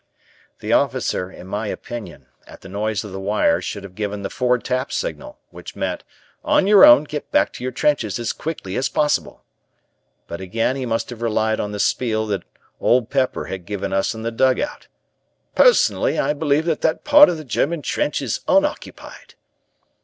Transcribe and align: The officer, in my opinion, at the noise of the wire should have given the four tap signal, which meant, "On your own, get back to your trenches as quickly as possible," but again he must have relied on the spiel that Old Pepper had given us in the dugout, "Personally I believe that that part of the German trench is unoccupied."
The 0.61 0.73
officer, 0.73 1.31
in 1.31 1.45
my 1.45 1.67
opinion, 1.67 2.25
at 2.47 2.61
the 2.61 2.69
noise 2.69 3.03
of 3.03 3.11
the 3.11 3.19
wire 3.19 3.61
should 3.61 3.83
have 3.83 3.93
given 3.93 4.23
the 4.23 4.31
four 4.31 4.57
tap 4.57 4.91
signal, 4.91 5.37
which 5.51 5.75
meant, 5.75 6.03
"On 6.43 6.65
your 6.65 6.83
own, 6.83 7.03
get 7.03 7.29
back 7.29 7.53
to 7.53 7.63
your 7.63 7.71
trenches 7.71 8.17
as 8.17 8.33
quickly 8.33 8.75
as 8.77 8.89
possible," 8.89 9.43
but 10.25 10.41
again 10.41 10.75
he 10.75 10.87
must 10.87 11.11
have 11.11 11.21
relied 11.21 11.59
on 11.59 11.71
the 11.71 11.79
spiel 11.79 12.25
that 12.25 12.41
Old 12.79 13.11
Pepper 13.11 13.45
had 13.45 13.67
given 13.67 13.93
us 13.93 14.15
in 14.15 14.23
the 14.23 14.31
dugout, 14.31 14.87
"Personally 15.53 16.17
I 16.17 16.33
believe 16.33 16.65
that 16.65 16.81
that 16.81 17.03
part 17.03 17.29
of 17.29 17.37
the 17.37 17.45
German 17.45 17.83
trench 17.83 18.23
is 18.23 18.39
unoccupied." 18.47 19.35